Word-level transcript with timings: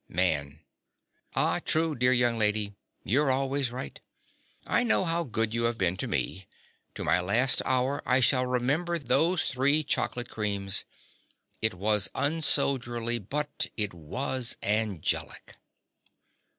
MAN. 0.09 0.61
Ah, 1.35 1.59
true, 1.63 1.93
dear 1.95 2.11
young 2.11 2.35
lady: 2.39 2.73
you're 3.03 3.29
always 3.29 3.71
right. 3.71 4.01
I 4.65 4.81
know 4.81 5.03
how 5.05 5.23
good 5.23 5.53
you 5.53 5.65
have 5.65 5.77
been 5.77 5.95
to 5.97 6.07
me: 6.07 6.47
to 6.95 7.03
my 7.03 7.19
last 7.19 7.61
hour 7.65 8.01
I 8.03 8.19
shall 8.19 8.47
remember 8.47 8.97
those 8.97 9.43
three 9.45 9.83
chocolate 9.83 10.27
creams. 10.31 10.85
It 11.61 11.75
was 11.75 12.09
unsoldierly; 12.15 13.19
but 13.19 13.67
it 13.77 13.93
was 13.93 14.57
angelic. 14.63 15.57